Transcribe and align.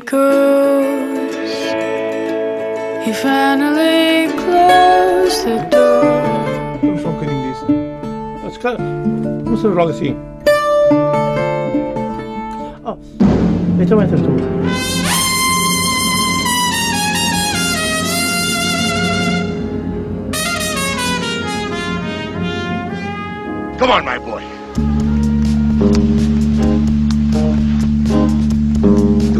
because 0.00 1.64
he 3.02 3.12
finally 3.14 4.28
closed 4.42 5.44
the 5.46 5.56
door. 5.70 6.04
Vamos 6.82 7.00
só 7.00 7.08
um 7.08 7.12
bocadinho 7.14 7.42
disso. 7.48 7.66
Ah, 8.44 8.50
se 8.50 8.58
calhar, 8.58 8.78
Vamos 9.44 9.62
fazer 9.62 9.74
logo 9.74 9.90
assim. 9.90 10.16
Oh, 12.84 12.98
então 13.80 14.02
entras 14.02 14.20
tu. 14.20 14.28
Come 23.78 23.92
on, 23.92 24.04
my 24.04 24.18
boy. 24.18 24.45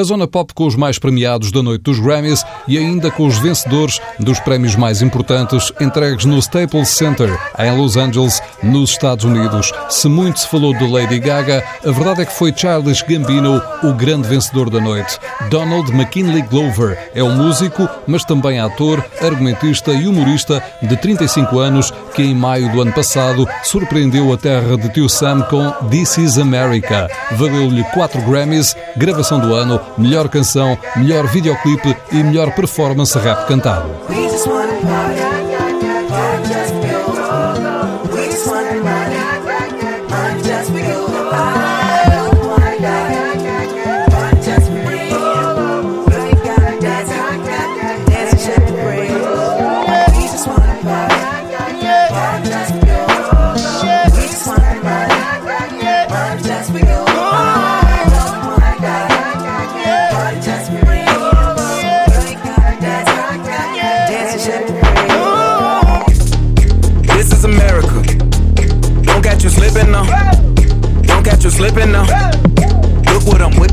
A 0.00 0.02
Zona 0.02 0.26
Pop 0.26 0.54
com 0.54 0.66
os 0.66 0.74
mais 0.76 0.98
premiados 0.98 1.52
da 1.52 1.62
noite 1.62 1.82
dos 1.82 1.98
Grammys 1.98 2.42
e 2.66 2.78
ainda 2.78 3.10
com 3.10 3.26
os 3.26 3.38
vencedores 3.38 4.00
dos 4.18 4.40
prémios 4.40 4.74
mais 4.74 5.02
importantes 5.02 5.70
entregues 5.78 6.24
no 6.24 6.38
Staples 6.38 6.88
Center, 6.88 7.38
em 7.58 7.76
Los 7.76 7.98
Angeles, 7.98 8.42
nos 8.62 8.92
Estados 8.92 9.26
Unidos. 9.26 9.70
Se 9.90 10.08
muito 10.08 10.40
se 10.40 10.48
falou 10.48 10.72
de 10.72 10.90
Lady 10.90 11.18
Gaga, 11.18 11.62
a 11.84 11.90
verdade 11.90 12.22
é 12.22 12.24
que 12.24 12.32
foi 12.32 12.50
Charles 12.56 13.02
Gambino 13.02 13.60
o 13.82 13.92
grande 13.92 14.26
vencedor 14.26 14.70
da 14.70 14.80
noite. 14.80 15.18
Donald 15.50 15.92
McKinley 15.92 16.42
Glover 16.48 17.10
é 17.14 17.22
um 17.22 17.36
músico, 17.36 17.86
mas 18.06 18.24
também 18.24 18.58
ator, 18.58 19.04
argumentista 19.20 19.92
e 19.92 20.08
humorista 20.08 20.62
de 20.80 20.96
35 20.96 21.58
anos 21.58 21.92
que 22.14 22.22
em 22.22 22.34
maio 22.34 22.72
do 22.72 22.80
ano 22.80 22.92
passado 22.92 23.46
surpreendeu 23.62 24.32
a 24.32 24.38
terra 24.38 24.78
de 24.78 24.88
Tio 24.88 25.10
Sam 25.10 25.42
com 25.42 25.70
This 25.90 26.16
Is 26.16 26.38
America. 26.38 27.06
Valeu-lhe 27.32 27.84
4 27.92 28.22
Grammys, 28.22 28.74
gravação 28.96 29.38
do 29.38 29.52
ano, 29.52 29.78
melhor 29.98 30.28
canção, 30.28 30.78
melhor 30.96 31.26
videoclipe 31.26 31.96
e 32.12 32.22
melhor 32.22 32.54
performance 32.54 33.18
rap 33.18 33.46
cantado. 33.46 33.88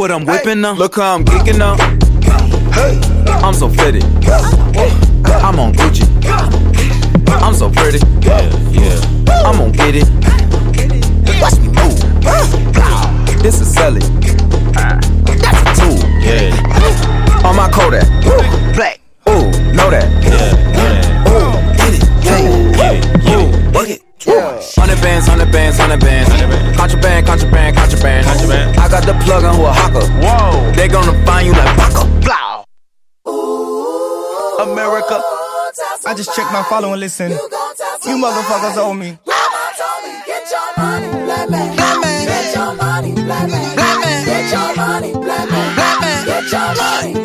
What 0.00 0.10
I'm 0.10 0.24
whipping 0.24 0.62
now. 0.62 0.72
Look 0.72 0.96
how 0.96 1.14
I'm 1.14 1.26
geeking 1.26 1.58
now. 1.58 1.76
I'm 3.44 3.52
so 3.52 3.68
fitted. 3.68 4.02
I'm 5.44 5.60
on 5.60 5.74
Gucci. 5.74 6.08
I'm 7.28 7.52
so 7.52 7.68
pretty. 7.70 7.98
Yeah, 8.26 8.40
yeah. 8.70 8.98
I'm 9.44 9.58
gonna 9.58 9.70
get 9.72 9.96
it. 9.96 10.08
Watch 11.42 11.58
me 11.60 11.68
move. 11.68 12.00
This 13.42 13.60
is 13.60 13.74
Sally. 13.74 14.00
That's 14.72 15.60
a 15.60 15.82
tool. 15.82 15.98
Yeah. 16.22 17.46
On 17.46 17.54
my 17.54 17.70
Kodak. 17.70 18.08
Black. 18.74 19.00
Ooh, 19.28 19.50
know 19.74 19.90
that. 19.90 20.08
Yeah. 20.24 20.69
Hundred 24.90 25.04
bands, 25.04 25.28
hundred 25.28 25.52
bands, 25.52 25.78
hundred 25.78 26.00
bands. 26.00 26.28
Contraband, 26.76 27.24
contraband, 27.24 27.76
contraband. 27.76 28.26
Contraband. 28.26 28.76
I 28.76 28.88
got 28.88 29.06
the 29.06 29.14
plug 29.22 29.44
on 29.44 29.54
who 29.54 29.66
a 29.66 29.72
hawker. 29.72 30.04
Whoa. 30.18 30.72
They 30.72 30.88
gonna 30.88 31.14
find 31.24 31.46
you 31.46 31.52
like 31.52 31.76
Baka. 31.76 32.10
Blow. 32.18 32.64
America. 34.66 35.22
I 36.04 36.14
just 36.16 36.34
checked 36.34 36.50
my 36.52 36.64
follow 36.64 36.90
and 36.90 36.98
listen. 36.98 37.30
You 37.30 38.18
motherfuckers 38.18 38.76
owe 38.78 38.92
me. 38.92 39.16
Get 40.26 40.50
your 40.50 40.58
money, 40.76 41.06
black 41.22 41.48
man. 41.50 41.76
Black 41.76 42.00
man. 42.02 42.26
Get 42.26 42.54
your 42.56 42.74
money, 42.74 43.12
black 43.14 43.48
man. 43.48 43.74
Black 43.76 44.00
man. 44.00 44.24
Get 44.26 44.50
your 44.50 44.74
money, 44.74 45.12
black 45.12 45.50
man. 45.50 45.74
Black 45.76 46.00
man. 46.00 46.26
Get 46.26 46.50
your 46.50 46.74
money, 46.74 47.19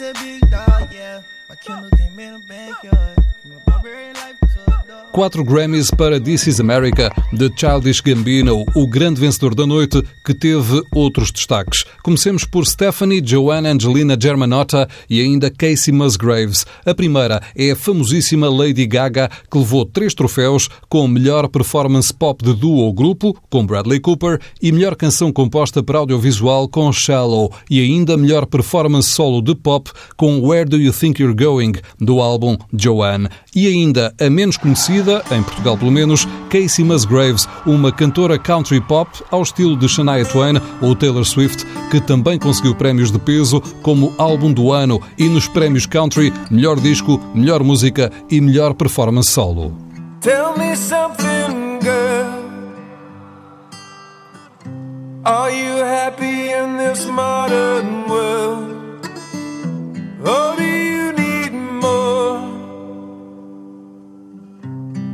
a 0.00 0.12
big 0.14 0.50
dog, 0.50 0.92
yeah. 0.92 1.20
My 1.48 1.54
Kendall 1.56 1.90
came 1.90 2.18
in 2.18 2.34
the 2.34 2.40
backyard. 2.40 3.18
From 3.42 3.52
a 3.52 3.60
barbarian 3.66 4.14
life 4.14 4.38
to 4.40 4.60
a. 4.66 4.69
Quatro 5.12 5.44
Grammys 5.44 5.90
para 5.90 6.20
This 6.20 6.46
Is 6.46 6.60
America, 6.60 7.10
de 7.32 7.50
Childish 7.56 8.00
Gambino, 8.00 8.64
o 8.76 8.86
grande 8.86 9.20
vencedor 9.20 9.54
da 9.54 9.66
noite, 9.66 10.02
que 10.24 10.32
teve 10.32 10.82
outros 10.94 11.32
destaques. 11.32 11.84
Comecemos 12.02 12.44
por 12.44 12.64
Stephanie 12.64 13.20
Joanna 13.24 13.70
Angelina 13.70 14.16
Germanotta 14.20 14.88
e 15.08 15.20
ainda 15.20 15.50
Casey 15.50 15.92
Musgraves. 15.92 16.64
A 16.86 16.94
primeira 16.94 17.42
é 17.56 17.72
a 17.72 17.76
famosíssima 17.76 18.48
Lady 18.48 18.86
Gaga, 18.86 19.28
que 19.50 19.58
levou 19.58 19.84
três 19.84 20.14
troféus 20.14 20.68
com 20.88 21.08
melhor 21.08 21.48
performance 21.48 22.14
pop 22.14 22.44
de 22.44 22.54
duo 22.54 22.76
ou 22.76 22.92
grupo, 22.92 23.36
com 23.50 23.66
Bradley 23.66 24.00
Cooper, 24.00 24.40
e 24.62 24.70
melhor 24.70 24.94
canção 24.94 25.32
composta 25.32 25.82
para 25.82 25.98
audiovisual 25.98 26.68
com 26.68 26.92
Shallow, 26.92 27.52
e 27.68 27.80
ainda 27.80 28.16
melhor 28.16 28.46
performance 28.46 29.08
solo 29.08 29.42
de 29.42 29.56
pop 29.56 29.90
com 30.16 30.40
Where 30.40 30.68
Do 30.68 30.76
You 30.76 30.92
Think 30.92 31.20
You're 31.20 31.34
Going, 31.36 31.72
do 32.00 32.20
álbum 32.20 32.56
Joanne. 32.72 33.28
E 33.54 33.66
ainda 33.66 34.14
a 34.20 34.30
menos 34.30 34.56
conhecida, 34.56 34.79
em 34.88 35.42
Portugal 35.42 35.76
pelo 35.76 35.90
menos, 35.90 36.26
Casey 36.48 36.84
Musgraves, 36.84 37.46
uma 37.66 37.92
cantora 37.92 38.38
country 38.38 38.80
pop 38.80 39.10
ao 39.30 39.42
estilo 39.42 39.76
de 39.76 39.88
Shania 39.88 40.24
Twain 40.24 40.54
ou 40.80 40.96
Taylor 40.96 41.24
Swift, 41.24 41.66
que 41.90 42.00
também 42.00 42.38
conseguiu 42.38 42.74
prémios 42.74 43.10
de 43.10 43.18
peso 43.18 43.60
como 43.82 44.14
álbum 44.16 44.52
do 44.52 44.72
ano 44.72 45.00
e 45.18 45.28
nos 45.28 45.46
prémios 45.46 45.84
country, 45.86 46.32
melhor 46.50 46.80
disco, 46.80 47.20
melhor 47.34 47.62
música 47.62 48.10
e 48.30 48.40
melhor 48.40 48.74
performance 48.74 49.30
solo. 49.30 49.74
Tell 50.20 50.56
me 50.56 50.74
something, 50.76 51.80
girl. 51.80 52.40
Are 55.24 55.50
you 55.50 55.84
happy 55.84 56.52
in 56.52 56.78
this 56.78 57.04
modern 57.06 58.08
world? 58.08 58.80
Or 60.24 60.69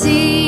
see 0.00 0.39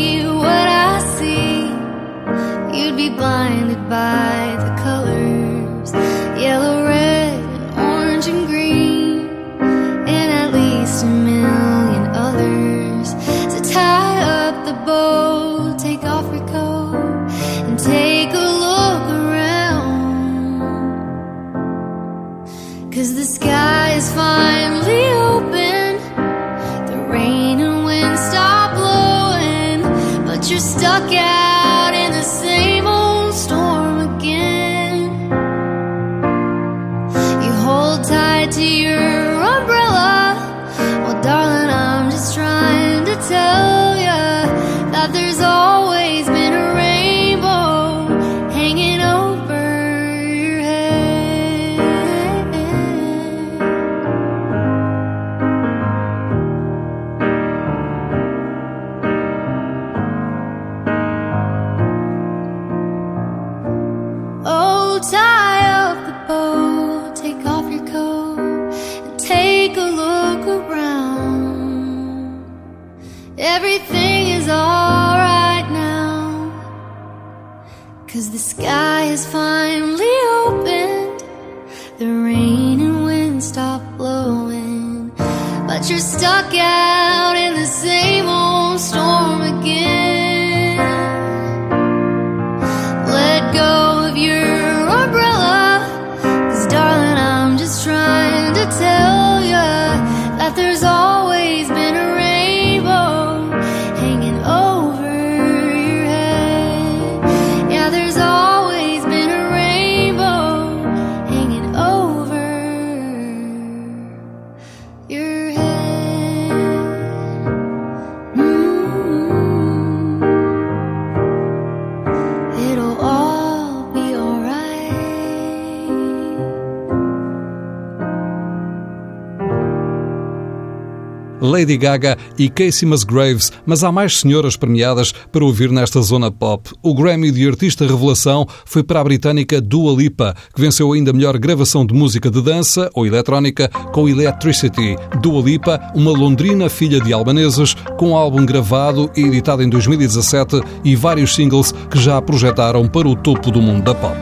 Lady 131.63 131.77
Gaga 131.77 132.19
e 132.37 132.49
Casey 132.49 132.89
Musgraves, 132.89 133.53
mas 133.65 133.85
há 133.85 133.93
mais 133.93 134.19
senhoras 134.19 134.57
premiadas 134.57 135.13
para 135.31 135.45
ouvir 135.45 135.71
nesta 135.71 136.03
zona 136.03 136.31
pop. 136.31 136.69
O 136.83 136.93
Grammy 136.93 137.31
de 137.31 137.47
Artista 137.47 137.87
Revelação 137.87 138.47
foi 138.65 138.83
para 138.83 139.01
a 139.01 139.05
britânica 139.05 139.61
Dua 139.61 139.93
Lipa, 139.93 140.35
que 140.53 140.61
venceu 140.61 140.93
ainda 140.93 141.13
melhor 141.13 141.39
gravação 141.39 141.87
de 141.87 141.95
música 141.95 142.29
de 142.31 142.43
dança 142.43 142.91
ou 142.95 143.07
eletrónica 143.07 143.69
com 143.93 144.09
Electricity. 144.09 144.97
Dua 145.21 145.41
Lipa, 145.41 145.81
uma 145.95 146.11
londrina 146.11 146.69
filha 146.69 147.01
de 147.01 147.13
albaneses, 147.13 147.75
com 147.97 148.11
um 148.11 148.17
álbum 148.17 148.45
gravado 148.45 149.09
e 149.17 149.23
editado 149.23 149.63
em 149.63 149.69
2017 149.69 150.61
e 150.85 150.97
vários 150.97 151.35
singles 151.35 151.73
que 151.89 151.99
já 151.99 152.17
a 152.17 152.23
projetaram 152.23 152.89
para 152.89 153.09
o 153.09 153.15
topo 153.15 153.53
do 153.53 153.63
mundo 153.63 153.85
da 153.85 153.95
pop. 153.95 154.17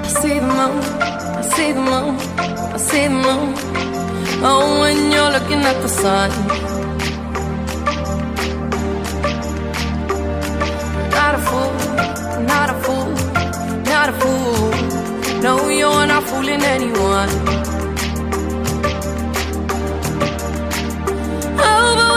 looking 5.50 5.64
at 5.64 5.80
the 5.82 5.88
sun 5.88 6.69
No, 15.50 15.68
you're 15.68 16.06
not 16.06 16.22
fooling 16.22 16.62
anyone. 16.62 17.28
Oh, 21.58 22.09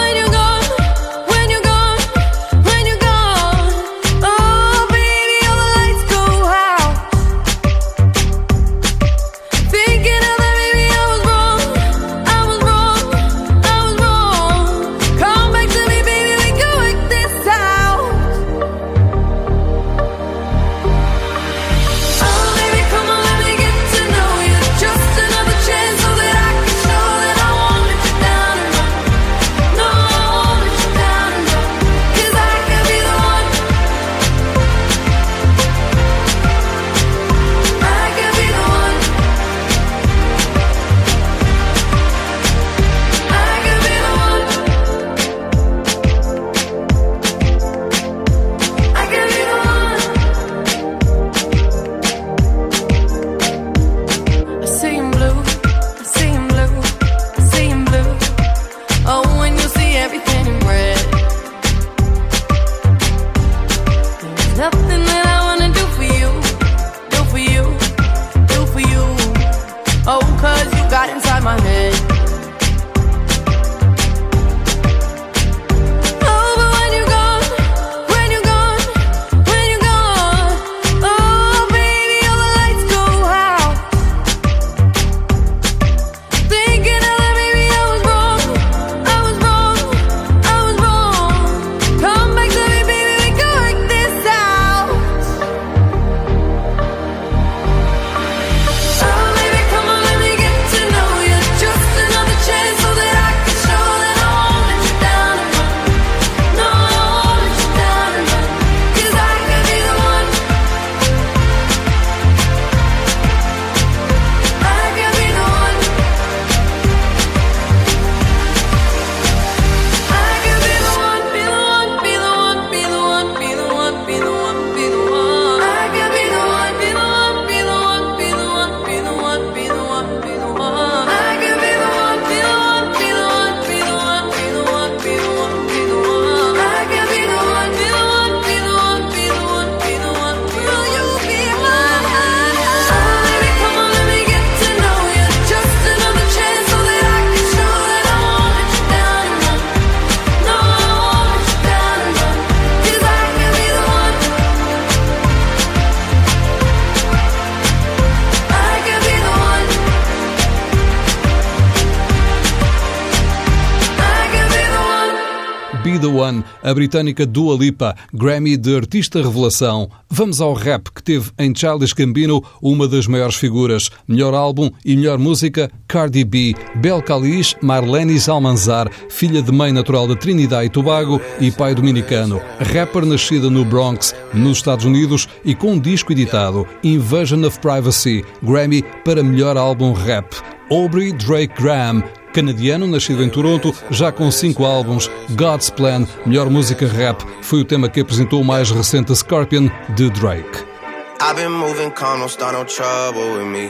britânica 166.73 167.25
Dua 167.25 167.55
Lipa, 167.55 167.95
Grammy 168.13 168.57
de 168.57 168.75
Artista 168.75 169.21
Revelação. 169.21 169.89
Vamos 170.09 170.41
ao 170.41 170.53
rap 170.53 170.91
que 170.91 171.03
teve 171.03 171.31
em 171.39 171.53
Childish 171.55 171.93
Gambino 171.93 172.43
uma 172.61 172.87
das 172.87 173.07
maiores 173.07 173.35
figuras. 173.35 173.89
Melhor 174.07 174.33
álbum 174.33 174.69
e 174.85 174.95
melhor 174.95 175.17
música, 175.17 175.71
Cardi 175.87 176.23
B, 176.23 176.55
Bel 176.75 177.01
Kalish, 177.01 177.55
Marlene 177.61 178.17
Almanzar, 178.27 178.89
filha 179.09 179.41
de 179.41 179.51
mãe 179.51 179.71
natural 179.71 180.07
de 180.07 180.15
Trinidad 180.15 180.63
e 180.63 180.69
Tobago 180.69 181.19
e 181.39 181.51
pai 181.51 181.75
dominicano. 181.75 182.41
Rapper 182.59 183.05
nascida 183.05 183.49
no 183.49 183.65
Bronx, 183.65 184.13
nos 184.33 184.57
Estados 184.57 184.85
Unidos 184.85 185.27
e 185.43 185.55
com 185.55 185.73
um 185.73 185.79
disco 185.79 186.11
editado, 186.11 186.67
Invasion 186.83 187.45
of 187.45 187.59
Privacy, 187.59 188.23
Grammy 188.41 188.83
para 189.03 189.23
melhor 189.23 189.57
álbum 189.57 189.93
rap. 189.93 190.35
Aubrey 190.71 191.11
Drake 191.11 191.53
Graham, 191.61 192.03
canadiano, 192.33 192.87
nascido 192.87 193.23
em 193.23 193.29
Toronto, 193.29 193.73
já 193.89 194.11
com 194.11 194.29
cinco 194.31 194.65
álbuns. 194.65 195.09
God's 195.29 195.69
Plan, 195.69 196.05
melhor 196.25 196.49
música 196.49 196.87
rap, 196.87 197.23
foi 197.41 197.61
o 197.61 197.65
tema 197.65 197.87
que 197.87 198.01
apresentou 198.01 198.41
o 198.41 198.45
mais 198.45 198.71
recente 198.71 199.15
Scorpion 199.15 199.69
de 199.95 200.09
Drake. 200.09 200.73
I've 201.21 201.35
been 201.35 201.51
moving 201.51 201.91
calm, 201.91 202.19
don't 202.19 202.29
start 202.29 202.53
no 202.53 202.65
trouble 202.65 203.37
with 203.37 203.45
me. 203.45 203.69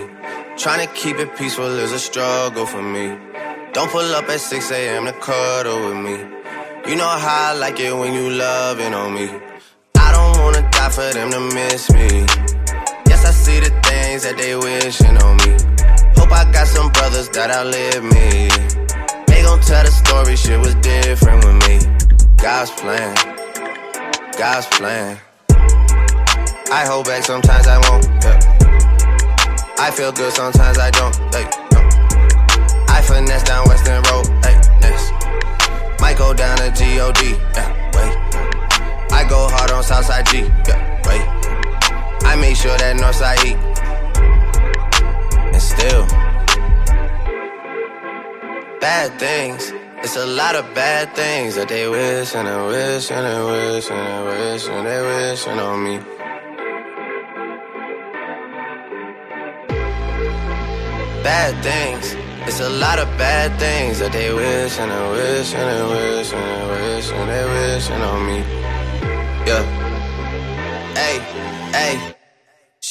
Trying 0.58 0.88
to 0.88 0.94
keep 0.94 1.20
it 1.20 1.36
peaceful 1.38 1.78
is 1.80 1.92
a 1.92 2.00
struggle 2.00 2.66
for 2.66 2.82
me. 2.82 3.16
Don't 3.74 3.92
pull 3.92 4.16
up 4.16 4.30
at 4.30 4.40
6 4.40 4.72
a.m. 4.72 5.06
to 5.06 5.14
cuddle 5.14 5.90
with 5.90 5.98
me. 5.98 6.18
You 6.88 6.96
know 6.96 7.08
how 7.08 7.52
I 7.52 7.54
like 7.54 7.80
it 7.80 7.96
when 7.96 8.14
you 8.14 8.30
loving 8.30 8.94
on 8.94 9.14
me. 9.14 9.30
I 9.96 10.12
don't 10.12 10.44
wanna 10.44 10.68
die 10.72 10.90
for 10.90 11.14
them 11.14 11.32
to 11.32 11.40
miss 11.40 11.92
me. 11.92 12.26
Yes, 13.08 13.26
I 13.26 13.32
see 13.32 13.60
the 13.60 13.70
things 13.84 14.24
that 14.24 14.36
they 14.38 14.56
wishing 14.56 15.18
on 15.18 15.38
me. 15.38 15.83
Hope 16.18 16.32
I 16.32 16.50
got 16.52 16.68
some 16.68 16.92
brothers 16.92 17.30
that 17.30 17.50
outlive 17.52 18.04
me. 18.04 18.50
They 19.28 19.42
gon' 19.44 19.62
tell 19.62 19.84
the 19.84 19.92
story, 19.92 20.36
shit 20.36 20.60
was 20.60 20.76
different 20.76 21.44
with 21.46 21.58
me. 21.68 21.80
God's 22.38 22.72
plan, 22.72 23.16
God's 24.38 24.68
plan. 24.68 25.18
I 26.72 26.86
hold 26.88 27.06
back, 27.06 27.24
sometimes 27.24 27.68
I 27.68 27.78
won't. 27.90 28.06
Yeah. 28.24 28.40
I 29.78 29.92
feel 29.92 30.12
good, 30.12 30.34
sometimes 30.34 30.78
I 30.78 30.90
don't. 30.92 31.16
Hey, 31.34 31.46
no. 31.72 31.80
I 32.88 33.02
finesse 33.02 33.44
down 33.44 33.68
Weston 33.68 34.02
Road. 34.10 34.26
Hey, 34.44 34.56
next. 34.82 35.12
Might 36.00 36.18
go 36.18 36.34
down 36.34 36.58
to 36.58 36.70
God. 36.72 37.18
Yeah, 37.56 37.70
wait. 37.96 38.14
I 39.12 39.26
go 39.30 39.48
hard 39.50 39.72
on 39.72 39.84
Southside 39.84 40.26
G. 40.28 40.40
Yeah, 40.68 40.80
wait. 41.08 41.22
I 42.26 42.36
make 42.36 42.56
sure 42.56 42.78
that 42.78 42.96
Northside 42.98 43.44
E. 43.46 43.73
Still, 45.74 46.06
bad 48.80 49.20
things. 49.20 49.74
It's 50.04 50.18
a 50.18 50.26
lot 50.26 50.56
of 50.56 50.66
bad 50.76 51.16
things 51.16 51.56
that 51.56 51.70
they 51.70 51.88
wish 51.88 52.36
and 52.36 52.46
they 52.46 52.62
wish 52.68 53.10
and 53.10 53.26
they 53.26 53.42
wish 53.52 53.90
and 53.90 54.04
they 54.06 54.22
wish 54.30 54.68
and 54.68 54.86
they 54.86 55.02
wishing 55.02 55.60
on 55.60 55.78
me. 55.86 55.96
Bad 61.24 61.54
things. 61.64 62.16
It's 62.48 62.60
a 62.60 62.70
lot 62.70 63.00
of 63.00 63.08
bad 63.18 63.58
things 63.58 64.00
that 64.00 64.12
they 64.12 64.34
wish 64.34 64.78
and 64.78 64.92
they 64.92 65.10
wish 65.12 65.54
and 65.54 65.68
they 65.72 65.84
wish 65.94 66.34
and 66.34 66.46
they 66.52 66.96
wish 66.96 67.12
and 67.12 67.30
they 67.32 67.46
wishing 67.54 68.02
on 68.12 68.26
me. 68.28 68.40
Yeah. 69.48 69.64
Hey, 70.94 71.20
hey. 71.72 72.13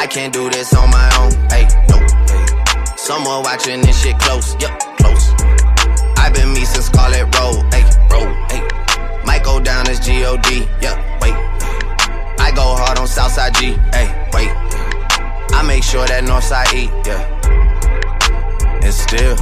I 0.00 0.06
can't 0.06 0.32
do 0.32 0.48
this 0.48 0.72
on 0.72 0.88
my 0.88 1.08
own. 1.20 1.32
Hey, 1.50 1.68
no. 1.90 1.98
Someone 2.96 3.42
watching 3.42 3.82
this 3.82 4.02
shit 4.02 4.18
close, 4.18 4.56
yup, 4.58 4.72
close. 4.96 5.28
I've 6.16 6.32
been 6.32 6.54
me 6.54 6.64
since 6.64 6.86
Scarlet 6.86 7.26
Road, 7.36 7.68
hey, 7.74 7.84
road, 8.10 8.32
hey. 8.50 8.62
Might 9.26 9.44
go 9.44 9.60
down 9.60 9.86
as 9.88 10.00
G-O-D, 10.00 10.66
yeah, 10.80 10.96
wait. 11.20 11.34
I 12.40 12.50
go 12.56 12.62
hard 12.80 12.98
on 12.98 13.06
Southside 13.06 13.52
G, 13.56 13.72
hey, 13.92 14.08
wait. 14.32 14.48
I 15.52 15.62
make 15.66 15.84
sure 15.84 16.06
that 16.06 16.24
Northside 16.24 16.72
E, 16.72 16.84
yeah. 17.04 17.20
And 18.82 18.94
still, 18.94 19.36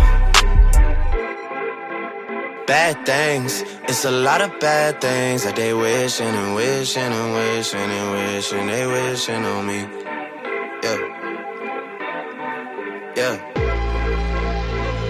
bad 2.66 3.06
things. 3.06 3.62
It's 3.84 4.04
a 4.04 4.10
lot 4.10 4.40
of 4.40 4.58
bad 4.58 5.00
things 5.00 5.44
that 5.44 5.54
they 5.54 5.72
wishing 5.72 6.26
and 6.26 6.56
wishing 6.56 7.00
and 7.00 7.32
wishing 7.32 7.78
and 7.78 8.10
wishing 8.10 8.66
they 8.66 8.86
wishing 8.88 9.44
on 9.44 9.64
me. 9.64 9.97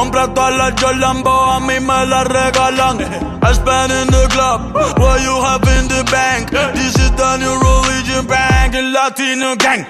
Compras 0.00 0.32
todas 0.34 0.54
las 0.54 0.72
Jordan, 0.80 1.22
a 1.26 1.60
mí 1.60 1.78
me 1.78 2.06
las 2.06 2.26
regalan. 2.26 2.96
I 3.42 3.52
spend 3.52 3.92
in 3.92 4.06
the 4.08 4.28
club, 4.30 4.72
what 4.96 5.20
you 5.20 5.36
have 5.44 5.68
in 5.76 5.88
the 5.88 6.02
bank. 6.10 6.50
This 6.72 6.94
is 6.96 7.10
the 7.20 7.36
new 7.36 7.54
religion 7.60 8.26
bank, 8.26 8.74
el 8.74 8.92
latino 8.92 9.56
gang. 9.56 9.84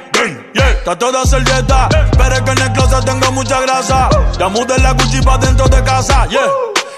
Yeah, 0.52 0.70
está 0.70 0.98
toda 0.98 1.24
servieta, 1.24 1.88
pero 2.18 2.34
es 2.34 2.42
que 2.42 2.50
en 2.50 2.58
el 2.58 2.72
closet 2.72 3.04
tengo 3.04 3.30
mucha 3.32 3.60
grasa. 3.60 4.08
Ya 4.36 4.48
mudé 4.48 4.78
la 4.80 4.94
Gucci 4.94 5.20
pa' 5.22 5.38
dentro 5.38 5.68
de 5.68 5.80
casa, 5.84 6.26
yeah. 6.26 6.40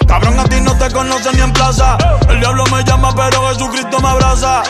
Cabrón, 0.07 0.39
a 0.39 0.45
ti 0.45 0.59
no 0.61 0.75
te 0.75 0.91
conocen 0.91 1.35
ni 1.35 1.41
en 1.41 1.53
plaza. 1.53 1.97
El 2.29 2.39
diablo 2.39 2.63
me 2.71 2.83
llama, 2.83 3.13
pero 3.15 3.47
Jesucristo 3.49 3.99
me 3.99 4.09
abraza. 4.09 4.63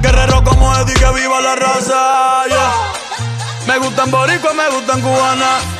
Guerrero 0.00 0.44
como 0.44 0.72
Eddie, 0.76 0.94
que 0.94 1.10
viva 1.12 1.40
la 1.40 1.56
raza, 1.56 2.46
yeah. 2.46 2.72
Me 3.66 3.78
gustan 3.78 4.10
boricua, 4.12 4.52
me 4.52 4.68
gustan 4.76 5.00
cubana. 5.00 5.79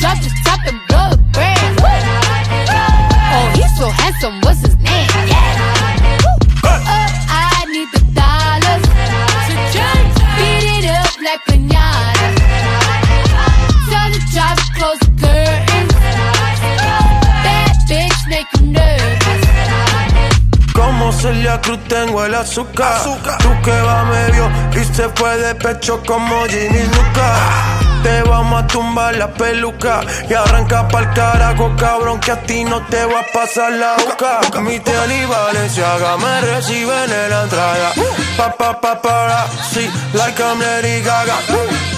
Drop 0.00 0.16
the 0.22 0.30
top 0.44 0.60
and 0.66 0.80
blow 0.86 1.10
the 1.10 1.18
brand. 1.32 1.78
Oh, 3.34 3.50
he's 3.54 3.72
so 3.76 3.88
handsome, 3.90 4.40
what's 4.42 4.60
his 4.60 4.76
name? 4.76 5.08
Yeah. 5.26 6.62
Uh, 6.62 7.08
I 7.28 7.66
need 7.66 7.90
the 7.92 8.00
dollars. 8.14 8.84
So 9.46 9.54
just 9.74 10.14
beat 10.38 10.64
it 10.78 10.86
up 10.86 11.12
like 11.20 11.42
pinata. 11.50 12.28
Tell 13.90 14.08
the 14.14 14.20
driver 14.32 14.68
close 14.78 15.00
the 15.00 15.10
curtains. 15.18 15.94
That 17.42 17.74
bitch 17.88 18.20
make 18.30 18.46
you 18.60 18.66
nervous. 18.70 19.42
Como 20.72 21.10
Celia 21.12 21.60
Cruz 21.60 21.80
tengo 21.88 22.24
el 22.24 22.34
azúcar. 22.36 23.02
Tú 23.40 23.50
que 23.64 23.80
va 23.82 24.04
medio 24.04 24.48
y 24.80 24.84
se 24.84 25.08
fue 25.08 25.36
de 25.38 25.54
pecho 25.56 26.00
como 26.06 26.44
Ginny 26.46 26.84
Luca. 26.94 27.77
Te 28.02 28.22
vamos 28.22 28.62
a 28.62 28.66
tumbar 28.66 29.16
la 29.16 29.28
peluca 29.32 30.00
y 30.28 30.34
arranca 30.34 30.86
pa'l 30.88 31.12
carajo, 31.14 31.74
cabrón, 31.76 32.20
que 32.20 32.32
a 32.32 32.40
ti 32.42 32.64
no 32.64 32.80
te 32.86 33.04
va 33.04 33.20
a 33.20 33.26
pasar 33.32 33.72
la 33.72 33.96
boca. 33.96 34.60
Mi 34.60 34.78
tele 34.80 35.22
y 35.22 35.26
Valenciaga 35.26 36.16
me 36.16 36.40
reciben 36.40 37.10
en 37.12 37.30
la 37.30 37.42
entrada. 37.42 37.92
Pa, 38.36 38.52
pa, 38.56 38.80
pa, 38.80 39.00
para, 39.02 39.46
sí, 39.72 39.90
like 40.14 40.40
I'm 40.40 40.60
Lady 40.60 41.02
Gaga. 41.02 41.97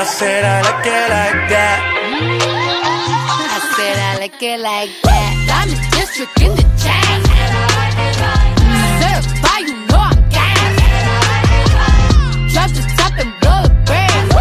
I 0.00 0.04
said 0.04 0.44
I 0.44 0.62
like 0.62 0.86
it 0.86 1.10
like 1.12 1.50
that. 1.50 1.78
I 3.52 3.60
said 3.76 3.98
I 3.98 4.16
like 4.18 4.42
it 4.42 4.58
like 4.58 4.88
that. 5.02 5.32
Diamond 5.46 5.76
District 5.92 6.40
in 6.40 6.56
the 6.56 6.64
chain. 6.80 7.20
Certified, 8.96 9.68
you 9.68 9.76
know 9.92 10.00
I'm 10.00 10.16
gang. 10.32 10.72
Drop 12.48 12.70
the 12.72 12.80
top 12.96 13.12
and 13.20 13.28
blow 13.44 13.60
the 13.60 13.76
brand. 13.84 14.32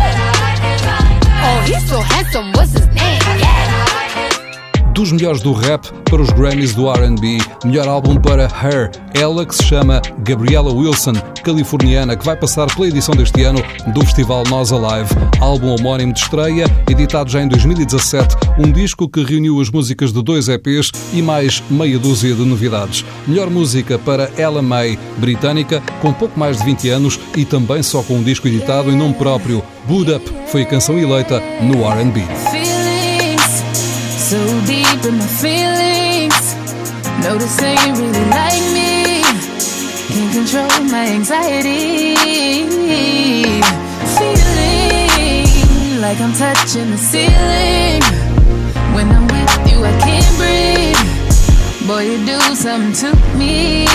Oh, 1.44 1.60
he's 1.68 1.84
so 1.90 2.00
handsome, 2.00 2.54
what's 2.54 2.72
his 2.72 2.88
name? 2.96 3.20
Yeah. 3.44 3.79
Dos 5.00 5.14
melhores 5.14 5.42
do 5.42 5.54
rap 5.54 5.90
para 6.04 6.22
os 6.22 6.30
Grammys 6.32 6.76
do 6.76 6.92
RB, 6.92 7.38
melhor 7.64 7.88
álbum 7.88 8.20
para 8.20 8.44
Her, 8.44 8.92
ela 9.14 9.46
que 9.46 9.56
se 9.56 9.64
chama 9.64 10.02
Gabriella 10.26 10.74
Wilson, 10.74 11.14
californiana, 11.42 12.18
que 12.18 12.26
vai 12.26 12.36
passar 12.36 12.68
pela 12.68 12.90
edição 12.90 13.16
deste 13.16 13.42
ano 13.44 13.64
do 13.94 14.02
festival 14.02 14.44
Nós 14.50 14.74
Alive, 14.74 15.10
álbum 15.40 15.74
homónimo 15.74 16.12
de 16.12 16.20
estreia, 16.20 16.66
editado 16.90 17.32
já 17.32 17.42
em 17.42 17.48
2017, 17.48 18.36
um 18.58 18.70
disco 18.70 19.08
que 19.08 19.24
reuniu 19.24 19.62
as 19.62 19.70
músicas 19.70 20.12
de 20.12 20.22
dois 20.22 20.50
EPs 20.50 20.92
e 21.14 21.22
mais 21.22 21.64
meia 21.70 21.98
dúzia 21.98 22.36
de 22.36 22.44
novidades. 22.44 23.06
Melhor 23.26 23.50
música 23.50 23.98
para 23.98 24.30
Ella 24.36 24.62
May, 24.62 25.00
britânica, 25.18 25.82
com 26.02 26.12
pouco 26.12 26.38
mais 26.38 26.58
de 26.58 26.66
20 26.66 26.90
anos 26.90 27.18
e 27.38 27.46
também 27.46 27.82
só 27.82 28.04
com 28.04 28.16
um 28.16 28.24
disco 28.24 28.50
editado 28.50 28.92
em 28.92 28.98
nome 28.98 29.14
próprio, 29.14 29.64
Boot 29.88 30.12
Up, 30.12 30.30
foi 30.48 30.64
a 30.64 30.66
canção 30.66 31.00
eleita 31.00 31.42
no 31.62 31.86
R&B. 31.90 32.79
So 34.30 34.38
deep 34.68 35.04
in 35.10 35.18
my 35.18 35.26
feelings. 35.42 36.54
Notice 37.24 37.56
they 37.58 37.76
really 37.98 38.26
like 38.30 38.66
me. 38.78 39.24
Can't 40.14 40.32
control 40.38 40.70
my 40.92 41.08
anxiety. 41.18 42.16
Feeling 44.18 45.50
like 46.00 46.20
I'm 46.22 46.34
touching 46.34 46.92
the 46.92 46.98
ceiling. 46.98 48.04
When 48.94 49.10
I'm 49.10 49.26
with 49.26 49.72
you, 49.72 49.84
I 49.84 49.94
can't 50.06 50.32
breathe. 50.38 51.88
Boy, 51.88 52.04
you 52.12 52.18
do 52.24 52.40
something 52.54 52.94
to 53.02 53.10
me. 53.36 53.88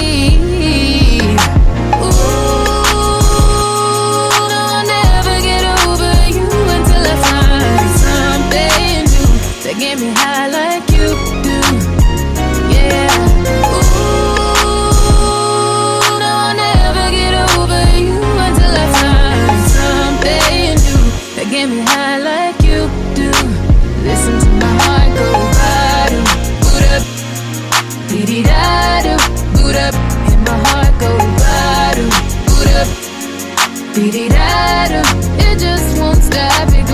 That 9.74 9.80
get 9.80 9.98
me 9.98 10.12
high 10.14 10.48
like 10.48 10.88
you 10.90 11.08
do. 11.42 11.60
Yeah. 12.70 13.10
Ooh, 14.14 14.78
no, 16.18 16.30
I'll 16.46 16.56
never 16.56 17.10
get 17.10 17.34
over 17.56 17.84
you 17.98 18.18
until 18.46 18.74
I 18.74 18.86
find 18.98 19.62
something 19.78 20.74
new 20.86 21.04
get 21.50 21.66
me 21.68 21.80
high 21.80 22.18
like 22.18 22.62
you 22.62 22.88
do. 23.14 23.30
Listen 24.02 24.34
to 24.40 24.48
my 24.60 24.72
heart 24.82 25.10
go 25.18 25.26
da 29.72 29.90
my 30.44 30.56
heart 30.68 30.94
go 31.00 31.10
da. 31.18 31.54
It 35.36 35.58
just 35.58 35.98
won't 35.98 36.22
stop, 36.22 36.68
it 36.68 36.93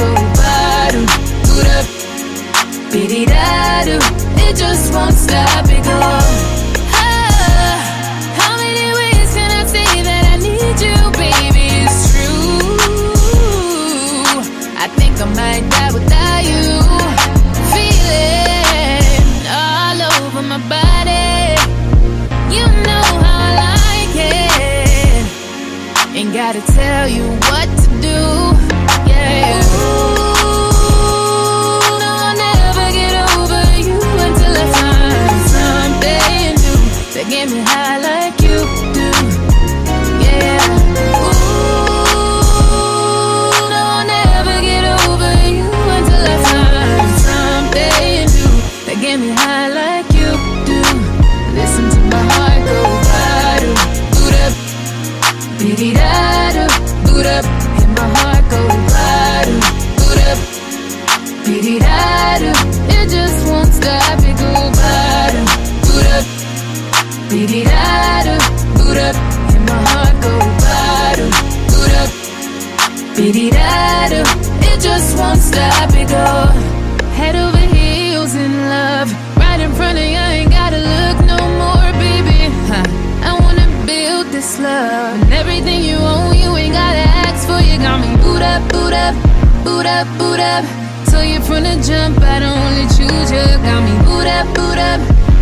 go 0.00 0.14
bottom, 0.40 1.06
boot 1.44 1.66
da. 1.66 3.50
It 4.46 4.56
just 4.56 4.92
won't 4.94 5.14
stop, 5.14 5.66
it 5.68 5.84
go. 5.84 6.19
Biddy 73.16 73.50
da. 73.50 74.06
It 74.70 74.80
just 74.80 75.18
won't 75.18 75.40
stop, 75.40 75.90
it 75.94 76.08
go 76.08 76.80
head 77.20 77.36
over 77.36 77.64
heels 77.76 78.34
in 78.34 78.52
love, 78.74 79.08
right 79.36 79.60
in 79.60 79.72
front 79.78 79.98
of 79.98 80.04
you. 80.04 80.24
Ain't 80.36 80.50
gotta 80.50 80.80
look 80.80 81.16
no 81.32 81.40
more, 81.62 81.90
baby. 82.00 82.48
Huh. 82.70 82.86
I 83.28 83.32
wanna 83.44 83.68
build 83.84 84.26
this 84.32 84.58
love, 84.58 85.20
and 85.22 85.32
everything 85.32 85.84
you 85.84 85.96
own, 85.96 86.32
you 86.42 86.50
ain't 86.56 86.72
gotta 86.72 87.04
ask 87.26 87.46
for. 87.48 87.60
You 87.60 87.76
got 87.76 87.98
me 88.04 88.10
boot 88.24 88.42
up, 88.52 88.62
boot 88.72 88.94
up, 89.04 89.14
boot 89.64 89.86
up, 89.96 90.06
boot 90.18 90.40
up. 90.40 90.64
So 91.10 91.20
you 91.20 91.38
from 91.48 91.62
the 91.68 91.76
jump, 91.88 92.16
I 92.34 92.36
don't 92.42 92.58
only 92.66 92.86
choose 92.96 93.28
you. 93.36 93.46
Got 93.68 93.80
me 93.88 93.94
boot 94.06 94.28
up, 94.36 94.46
boot 94.56 94.80
up, 94.90 95.00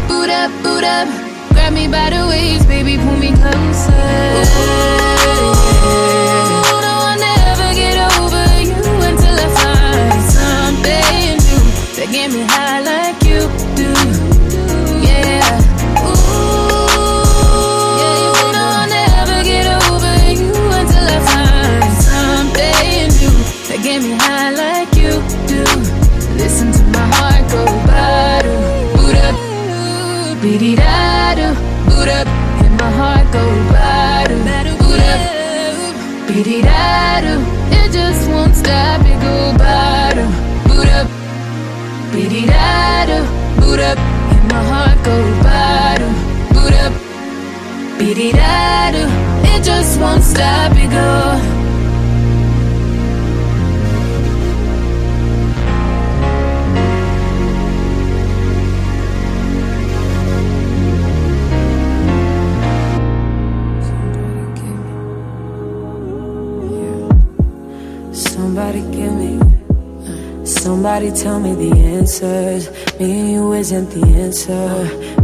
boot 0.08 0.30
up, 0.40 0.50
boot 0.64 0.84
up. 0.96 1.06
Grab 1.54 1.72
me 1.72 1.86
by 1.86 2.10
the 2.10 2.26
waist, 2.30 2.66
baby, 2.66 2.96
pull 3.04 3.18
me 3.24 3.30
closer. 3.40 4.02
No, 4.34 5.17
get 12.18 12.32
me 12.32 12.42
high 12.48 12.80
like 12.80 13.22
you 13.30 13.40
do. 13.78 13.90
Yeah. 15.06 15.46
Get 23.84 24.02
me 24.02 24.12
high 24.18 24.50
like 24.50 24.92
you 24.96 25.12
do. 25.46 25.62
Listen 26.42 26.68
to 26.72 26.82
my 26.96 27.06
heart 27.14 27.44
go 27.52 27.62
ba-do, 27.88 28.54
boot 28.94 29.16
up, 29.26 29.34
beady 30.42 30.74
da 30.74 31.34
do, 31.38 31.48
my 32.80 32.90
heart 32.98 33.26
go 33.32 33.44
ba-do, 33.72 34.36
boot 34.82 35.04
up, 35.12 35.20
beady. 36.28 36.58
It 37.78 37.92
just 37.92 38.28
won't 38.30 38.54
stop, 38.56 39.07
boot 43.78 43.84
up, 43.84 43.98
and 43.98 44.48
my 44.50 44.62
heart 44.64 44.98
go 45.04 45.16
ba-do, 45.42 46.08
boot 46.52 46.74
up, 46.84 46.92
beady 47.98 48.32
da 48.32 48.90
do. 48.90 49.04
It 49.52 49.62
just 49.62 50.00
won't 50.00 50.22
stop, 50.22 50.72
it 50.76 50.90
go. 50.90 51.67
Somebody 70.88 71.12
tell 71.12 71.38
me 71.38 71.54
the 71.54 71.76
answers. 71.96 72.70
Me 72.98 73.20
and 73.20 73.30
you 73.32 73.52
isn't 73.52 73.90
the 73.90 74.06
answer. 74.24 74.68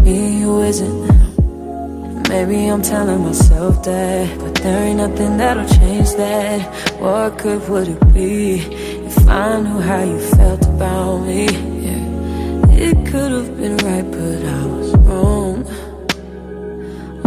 Me 0.01 0.15
and 0.27 0.39
you 0.41 0.61
isn't. 0.61 2.29
Maybe 2.29 2.67
I'm 2.67 2.83
telling 2.83 3.23
myself 3.23 3.83
that, 3.85 4.39
but 4.41 4.55
there 4.57 4.83
ain't 4.89 4.99
nothing 4.99 5.39
that'll 5.39 5.67
change 5.81 6.11
that. 6.17 6.61
What 7.01 7.39
good 7.39 7.67
would 7.71 7.89
it 7.89 8.13
be 8.13 8.61
if 9.09 9.17
I 9.27 9.63
knew 9.63 9.81
how 9.81 10.03
you 10.03 10.19
felt 10.37 10.67
about 10.67 11.21
me? 11.29 11.47
Yeah. 11.87 12.89
It 12.89 12.97
could 13.07 13.33
have 13.33 13.57
been 13.57 13.79
right, 13.89 14.09
but 14.17 14.41
I 14.59 14.67
was 14.67 14.91
wrong. 15.07 15.57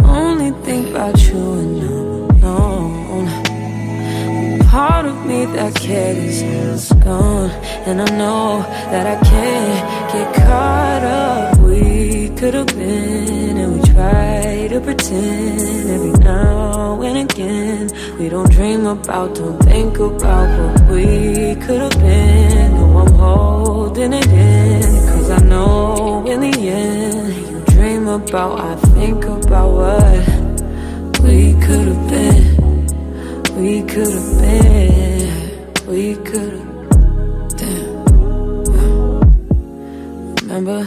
Only 0.04 0.50
think 0.64 0.90
about 0.90 1.18
you 1.26 1.42
That 5.38 5.74
cared 5.74 6.16
is 6.16 6.92
gone, 7.04 7.50
and 7.86 8.00
I 8.02 8.08
know 8.16 8.62
that 8.92 9.06
I 9.06 9.16
can't 9.24 10.12
get 10.12 10.34
caught 10.34 11.02
up. 11.02 11.58
We 11.58 12.28
could 12.38 12.54
have 12.54 12.66
been, 12.66 13.56
and 13.56 13.74
we 13.74 13.80
try 13.92 14.68
to 14.68 14.80
pretend 14.80 15.90
every 15.90 16.12
now 16.24 17.00
and 17.02 17.30
again. 17.30 17.90
We 18.18 18.28
don't 18.28 18.50
dream 18.50 18.86
about, 18.86 19.34
don't 19.36 19.58
think 19.62 19.98
about 19.98 20.48
what 20.58 20.90
we 20.90 21.54
could 21.64 21.80
have 21.82 21.98
been. 21.98 22.74
No, 22.74 22.98
I'm 22.98 23.12
holding 23.14 24.12
it 24.12 24.26
in, 24.26 24.82
cause 25.08 25.30
I 25.30 25.38
know 25.44 26.24
in 26.26 26.40
the 26.40 26.68
end, 26.68 27.32
you 27.50 27.60
dream 27.74 28.06
about, 28.08 28.60
I 28.60 28.76
think 28.94 29.24
about 29.24 29.70
what 29.80 31.22
we 31.22 31.54
could 31.64 31.88
have 31.92 32.08
been. 32.10 32.46
We 33.56 33.82
could 33.82 34.12
have 34.18 34.40
been, 34.40 35.17
we 35.88 36.14
could 36.16 36.52
have, 36.52 37.56
damn. 37.56 38.04
Remember, 40.42 40.86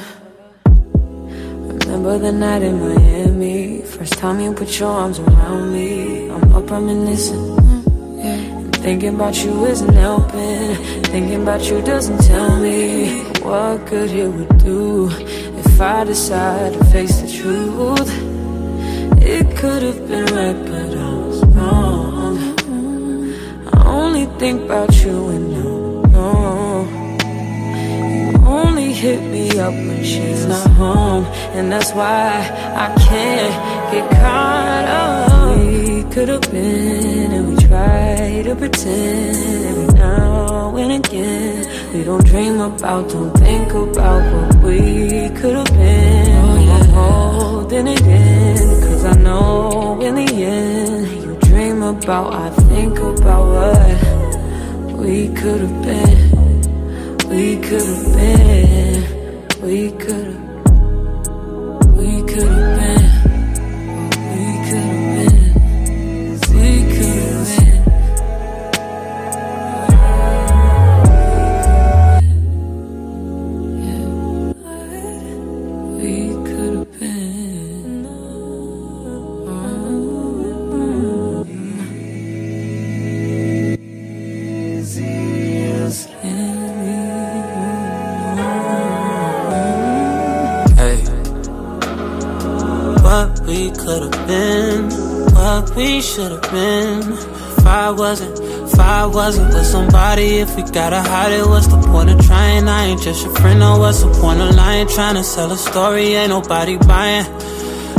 remember 0.65 2.19
the 2.19 2.31
night 2.31 2.61
in 2.61 2.79
Miami. 2.79 3.81
First 3.81 4.13
time 4.13 4.39
you 4.39 4.53
put 4.53 4.79
your 4.79 4.89
arms 4.89 5.17
around 5.19 5.73
me. 5.73 6.29
I'm 6.29 6.53
up 6.53 6.69
reminiscing. 6.69 7.57
And 8.21 8.75
thinking 8.75 9.15
about 9.15 9.43
you 9.43 9.65
isn't 9.65 9.93
helping. 9.93 10.75
Thinking 11.05 11.41
about 11.41 11.63
you 11.67 11.81
doesn't 11.81 12.19
tell 12.19 12.59
me 12.59 13.23
what 13.41 13.85
good 13.87 14.11
it 14.11 14.27
would 14.27 14.57
do 14.59 15.09
if 15.09 15.81
I 15.81 16.03
decide 16.03 16.73
to 16.73 16.85
face 16.85 17.21
the 17.21 17.27
truth. 17.27 18.11
It 19.19 19.57
could 19.57 19.81
have 19.81 20.07
been 20.07 20.25
right, 20.25 20.59
but 20.69 20.97
I 20.97 21.13
was 21.25 21.43
wrong. 21.45 22.10
Think 24.41 24.63
about 24.63 24.91
you 25.05 25.27
and 25.29 25.51
no, 25.51 26.01
no. 26.01 26.87
You 28.33 28.43
only 28.43 28.91
hit 28.91 29.21
me 29.29 29.51
up 29.59 29.71
when 29.71 30.03
she's 30.03 30.47
not 30.47 30.67
home, 30.71 31.25
and 31.53 31.71
that's 31.71 31.91
why 31.91 32.41
I 32.75 32.87
can't 33.07 33.53
get 33.93 34.09
caught 34.09 34.85
up. 34.99 35.59
We 35.59 36.03
could 36.11 36.29
have 36.29 36.41
been, 36.49 37.31
and 37.31 37.49
we 37.49 37.55
try 37.67 38.41
to 38.43 38.55
pretend 38.55 39.37
every 39.69 39.99
now 39.99 40.75
and 40.75 41.05
again. 41.05 41.93
We 41.93 42.03
don't 42.03 42.25
dream 42.25 42.59
about, 42.61 43.09
don't 43.09 43.37
think 43.37 43.71
about 43.71 44.23
what 44.33 44.55
we 44.63 45.29
could 45.39 45.55
have 45.55 45.71
been. 45.71 46.31
Oh, 46.45 46.77
I'm 46.77 46.89
holding 46.89 47.87
it 47.89 48.01
in, 48.01 48.81
cause 48.81 49.05
I 49.05 49.13
know 49.17 50.01
in 50.01 50.15
the 50.15 50.29
end, 50.33 51.07
you 51.23 51.37
dream 51.41 51.83
about, 51.83 52.33
I 52.33 52.49
think 52.49 52.97
about 52.97 53.45
what 53.45 54.10
we 55.01 55.29
could 55.29 55.61
have 55.61 55.81
been. 55.83 56.31
We 57.27 57.57
could 57.57 57.81
have 57.81 58.13
been, 58.13 59.61
we 59.63 59.91
could 59.91 60.27
have, 60.27 60.40
we 93.51 93.69
could 93.71 94.01
have 94.03 94.27
been, 94.27 94.89
what 95.35 95.75
we 95.75 96.01
should 96.01 96.31
have 96.31 96.47
been. 96.51 97.01
If 97.57 97.65
I 97.65 97.91
wasn't, 97.91 98.39
if 98.39 98.79
I 98.79 99.05
wasn't 99.05 99.53
with 99.53 99.65
somebody, 99.65 100.37
if 100.43 100.55
we 100.55 100.63
gotta 100.63 101.01
hide 101.01 101.33
it, 101.33 101.45
what's 101.45 101.67
the 101.67 101.81
point 101.91 102.09
of 102.11 102.25
trying? 102.25 102.69
I 102.69 102.85
ain't 102.85 103.01
just 103.01 103.25
your 103.25 103.35
friend, 103.35 103.59
no, 103.59 103.77
what's 103.77 104.01
the 104.03 104.11
point 104.21 104.39
of 104.39 104.55
lying? 104.55 104.87
Trying 104.87 105.15
to 105.15 105.23
sell 105.23 105.51
a 105.51 105.57
story, 105.57 106.15
ain't 106.19 106.29
nobody 106.29 106.77
buying. 106.77 107.25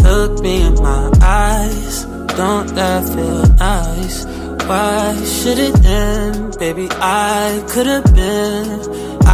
Look 0.03 0.41
me 0.41 0.63
in 0.63 0.75
my 0.89 1.11
eyes, 1.21 2.05
don't 2.41 2.69
that 2.75 3.03
feel 3.13 3.43
nice? 3.71 4.25
Why 4.69 5.23
should 5.37 5.59
it 5.59 5.85
end? 5.85 6.59
Baby, 6.59 6.89
I 6.93 7.63
could 7.73 7.89
have 7.95 8.09
been, 8.15 8.81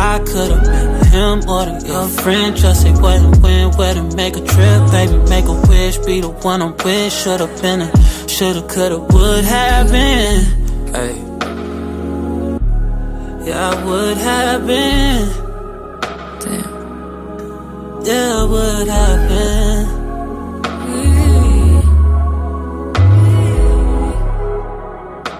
I 0.00 0.20
could 0.20 0.52
have 0.52 0.62
been 0.62 1.04
him 1.10 1.38
or 1.50 1.66
the 1.66 1.84
your 1.84 2.06
friend. 2.08 2.56
Just 2.56 2.82
say 2.82 2.92
what 2.92 3.16
and 3.16 3.42
when, 3.42 3.72
where 3.76 3.94
to 3.94 4.02
make 4.14 4.36
a 4.36 4.44
trip, 4.44 4.90
baby, 4.92 5.16
make 5.28 5.46
a 5.46 5.60
wish, 5.68 5.98
be 5.98 6.20
the 6.20 6.28
one 6.28 6.62
I'm 6.62 6.76
with. 6.84 7.12
Should've 7.12 7.60
been 7.60 7.80
a, 7.80 8.28
shoulda, 8.28 8.62
coulda, 8.68 8.98
would 9.00 9.44
have 9.44 9.90
been. 9.90 10.44
Hey. 10.94 11.14
Yeah, 13.48 13.70
I 13.70 13.84
would 13.84 14.16
have 14.18 14.66
been. 14.68 15.28
Damn. 16.42 18.04
Yeah, 18.04 18.36
I 18.36 18.44
would 18.44 18.88
have 18.88 19.28
been. 19.28 19.97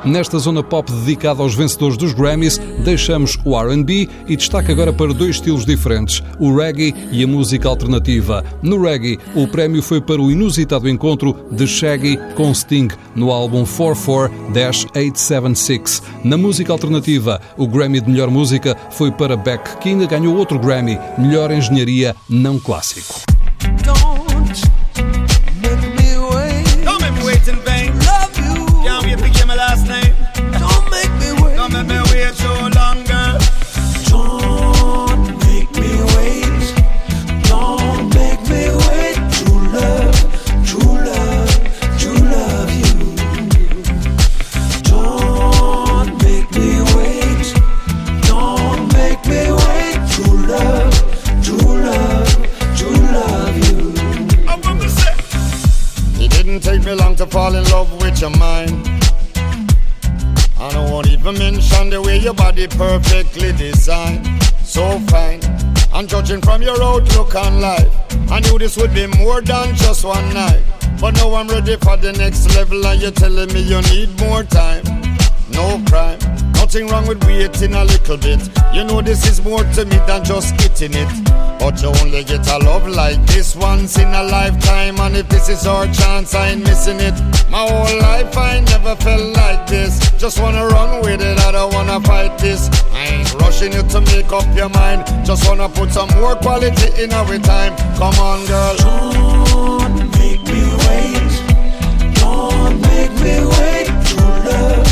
Nesta 0.05 0.39
zona 0.39 0.63
pop 0.63 0.91
dedicada 0.91 1.43
aos 1.43 1.55
vencedores 1.55 1.97
dos 1.97 2.13
Grammys, 2.13 2.61
deixamos 2.85 3.39
o 3.45 3.59
RB 3.59 4.09
e 4.27 4.37
destaque 4.37 4.71
agora 4.71 4.93
para 4.93 5.13
dois 5.13 5.37
estilos 5.37 5.67
diferentes, 5.67 6.23
o 6.39 6.55
reggae 6.55 6.95
e 7.11 7.25
a 7.25 7.27
música 7.27 7.69
alternativa. 7.69 8.45
No 8.63 8.81
reggae, 8.81 9.19
o 9.35 9.49
prémio 9.49 9.83
foi 9.83 10.01
para 10.01 10.23
o 10.23 10.31
inusitado 10.31 10.89
encontro 10.89 11.37
de 11.51 11.67
Shaggy 11.67 12.19
com 12.37 12.55
Sting 12.55 12.89
no 13.15 13.31
álbum 13.31 13.65
44-876. 13.65 16.03
Na 16.25 16.37
música 16.37 16.73
alternativa, 16.73 17.41
o 17.57 17.67
Grammy 17.67 18.01
de 18.01 18.11
melhor 18.11 18.31
música 18.31 18.77
foi 18.91 19.11
para 19.11 19.37
Beck, 19.37 19.79
que 19.79 19.89
ainda 19.89 20.07
ganhou 20.07 20.37
outro 20.37 20.59
Grammy, 20.59 20.99
melhor 21.19 21.51
engenharia 21.51 22.15
não 22.29 22.59
clássico. 22.59 23.28
This 68.69 68.77
would 68.77 68.93
be 68.93 69.07
more 69.07 69.41
than 69.41 69.75
just 69.77 70.05
one 70.05 70.35
night. 70.35 70.63
But 71.01 71.15
now 71.15 71.33
I'm 71.33 71.49
ready 71.49 71.77
for 71.77 71.97
the 71.97 72.13
next 72.13 72.55
level, 72.55 72.85
and 72.85 73.01
you're 73.01 73.11
telling 73.11 73.51
me 73.55 73.63
you 73.63 73.81
need 73.89 74.11
more 74.21 74.43
time. 74.43 74.85
No 75.49 75.83
crime, 75.89 76.19
nothing 76.53 76.87
wrong 76.89 77.09
with 77.09 77.25
waiting 77.25 77.73
a 77.73 77.85
little 77.85 78.19
bit. 78.19 78.41
You 78.75 78.85
know 78.85 79.01
this 79.01 79.27
is 79.27 79.43
more 79.43 79.65
to 79.65 79.87
me 79.87 79.97
than 80.07 80.23
just 80.23 80.55
getting 80.59 80.93
it. 80.93 81.09
But 81.59 81.81
you 81.81 81.89
only 81.89 82.25
get 82.25 82.47
a 82.47 82.59
love 82.59 82.87
like 82.87 83.19
this 83.25 83.57
once 83.57 83.97
in 83.97 84.09
a 84.09 84.23
lifetime, 84.25 85.01
and 85.01 85.17
if 85.17 85.31
this 85.31 85.49
is 85.49 85.67
our 85.67 85.87
chance, 85.87 86.35
I 86.35 86.49
ain't 86.49 86.63
missing 86.63 87.01
it. 87.01 87.17
My 87.49 87.65
whole 87.67 87.99
life 88.01 88.37
I 88.37 88.61
never 88.61 88.97
felt 88.97 89.35
like 89.35 89.67
this. 89.67 89.99
Just 90.19 90.39
wanna 90.43 90.67
run 90.67 91.01
with 91.01 91.23
it, 91.23 91.39
I 91.41 91.53
don't 91.53 91.73
wanna 91.73 92.03
fight 92.03 92.37
this. 92.39 92.69
I 92.93 93.07
ain't 93.17 93.28
rushing 93.49 93.73
you 93.73 93.83
to 93.83 94.01
make 94.13 94.31
up 94.31 94.45
your 94.55 94.69
mind. 94.69 95.01
Just 95.25 95.49
wanna 95.49 95.71
put 95.71 95.91
some 95.91 96.11
more 96.21 96.37
quality 96.37 97.03
in 97.03 97.11
our 97.13 97.39
time. 97.39 97.75
Come 97.97 98.17
on, 98.29 98.45
girl. 98.47 98.77
Don't 98.77 99.97
make 100.19 100.43
me 100.53 100.63
wait. 100.85 101.33
Don't 102.21 102.77
make 102.89 103.15
me 103.25 103.37
wait. 103.55 103.89
True 104.09 104.35
love, 104.49 104.91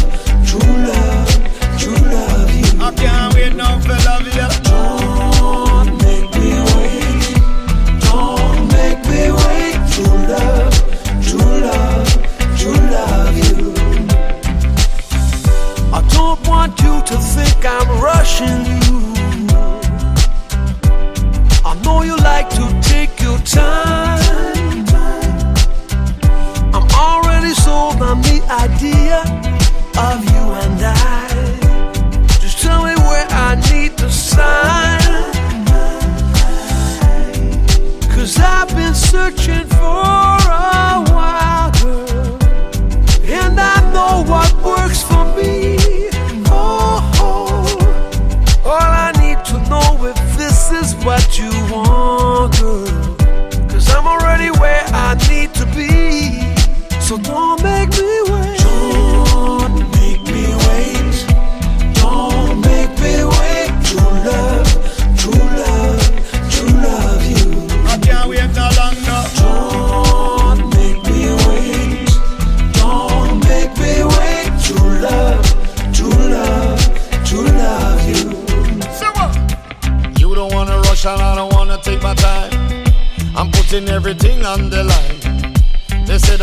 true 0.48 0.76
love, 0.90 1.30
true 1.80 2.02
love 2.16 2.48
you. 2.60 2.70
I 2.86 2.90
can't 3.02 3.34
wait 3.34 3.54
now 3.54 3.78
for 3.80 3.98
love 4.08 4.25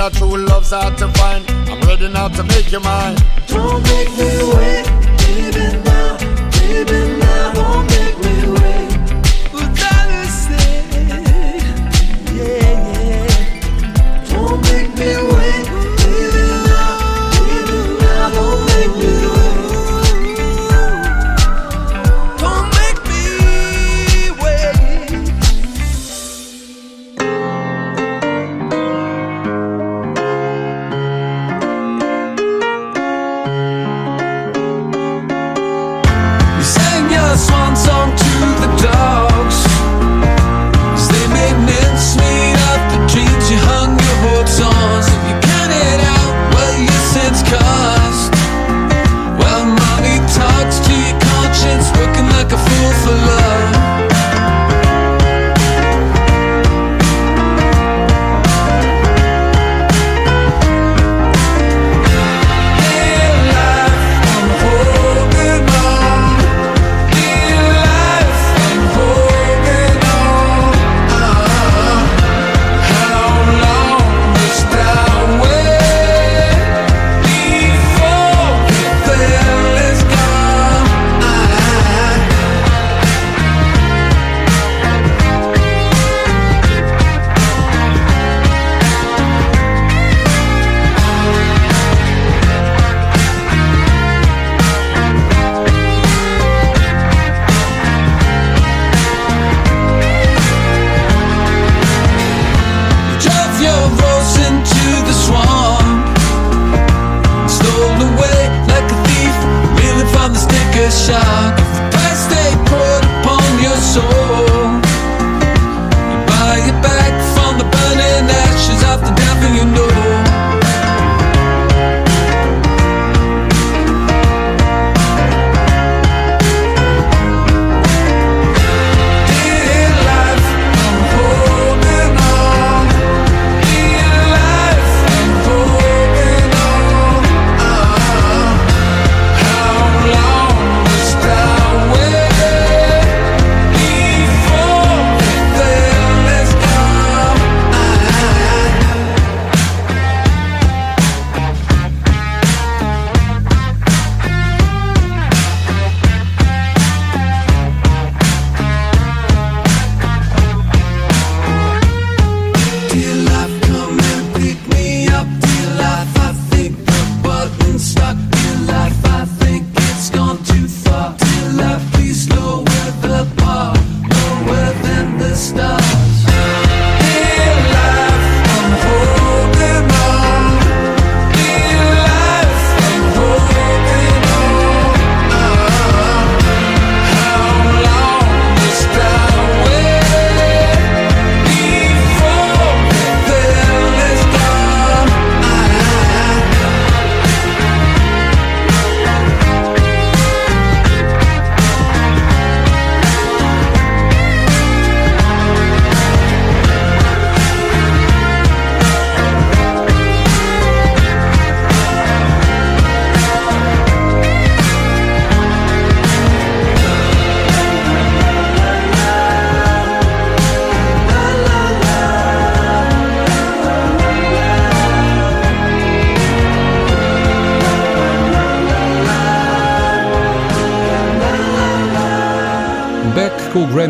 That 0.04 0.12
true 0.16 0.36
love's 0.36 0.72
hard 0.72 0.98
to 0.98 1.08
find. 1.14 1.50
I'm 1.72 1.80
ready 1.88 2.10
now 2.10 2.28
to 2.28 2.44
make 2.44 2.74
you 2.74 2.82
mine. 2.82 3.16
Don't 3.48 3.82
make 3.84 4.12
me 4.20 4.36
wait, 4.52 4.84
baby 5.24 5.80
now, 5.80 6.18
baby 6.60 7.00
now. 7.24 7.54
Don't 7.54 7.88
make 7.88 8.18
me 8.20 8.23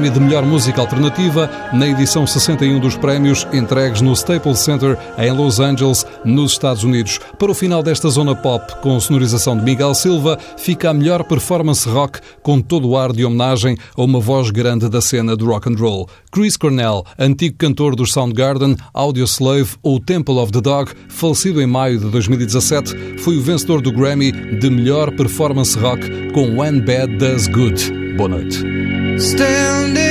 Prémio 0.04 0.20
de 0.20 0.20
Melhor 0.20 0.46
Música 0.46 0.82
Alternativa 0.82 1.50
na 1.72 1.88
edição 1.88 2.28
61 2.28 2.78
dos 2.78 2.98
prémios 2.98 3.48
entregues 3.54 4.02
no 4.02 4.12
Staples 4.12 4.60
Center 4.60 4.98
em 5.18 5.32
Los 5.32 5.62
Angeles, 5.62 6.06
nos 6.26 6.52
Estados 6.52 6.84
Unidos. 6.84 7.22
Para 7.40 7.52
o 7.52 7.54
final 7.54 7.82
desta 7.82 8.10
zona 8.10 8.36
pop, 8.36 8.82
com 8.82 9.00
sonorização 9.00 9.56
de 9.56 9.64
Miguel 9.64 9.94
Silva, 9.94 10.38
fica 10.58 10.90
a 10.90 10.94
melhor 10.94 11.24
performance 11.24 11.88
rock 11.88 12.20
com 12.42 12.60
todo 12.60 12.90
o 12.90 12.98
ar 12.98 13.14
de 13.14 13.24
homenagem 13.24 13.78
a 13.96 14.04
uma 14.04 14.20
voz 14.20 14.52
grande 14.52 14.90
da 14.90 15.00
cena 15.00 15.38
do 15.38 15.46
rock 15.46 15.72
and 15.72 15.78
roll. 15.78 16.10
Chris 16.30 16.58
Cornell, 16.58 17.06
antigo 17.18 17.56
cantor 17.58 17.96
do 17.96 18.06
Soundgarden, 18.06 18.76
Audioslave 18.94 19.70
ou 19.82 20.02
Temple 20.02 20.36
of 20.36 20.52
the 20.52 20.60
Dog, 20.60 20.92
falecido 21.08 21.62
em 21.62 21.68
maio 21.68 21.98
de 21.98 22.10
2017, 22.10 23.20
foi 23.20 23.38
o 23.38 23.42
vencedor 23.42 23.80
do 23.80 23.92
Grammy 23.92 24.34
de 24.34 24.70
melhor 24.70 25.12
performance 25.12 25.80
rock 25.80 26.02
com 26.34 26.60
When 26.60 26.82
Bad 26.82 27.16
Does 27.16 27.48
Good. 27.48 28.18
Boa 28.18 28.28
noite. 28.28 28.93
standing 29.20 30.03